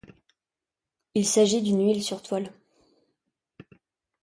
Il 1.13 1.27
s'agit 1.27 1.61
d'une 1.61 1.85
huile 1.85 2.01
sur 2.01 2.23
toile. 2.23 2.51